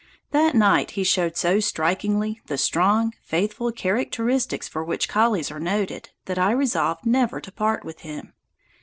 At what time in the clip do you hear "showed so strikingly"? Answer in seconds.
1.03-2.41